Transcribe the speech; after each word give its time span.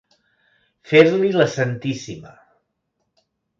Fer-li 0.91 1.29
la 1.35 1.47
santíssima. 1.57 2.35